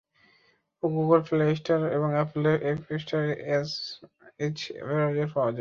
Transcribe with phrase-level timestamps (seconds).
[0.83, 3.69] Google Play Store ও অ্যাপলের app স্টোরে এজ
[4.85, 5.49] ব্রাউজার পাওয়া যাবে।